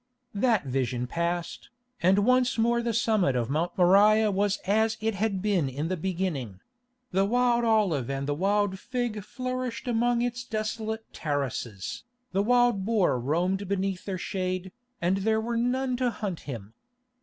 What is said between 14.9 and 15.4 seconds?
and there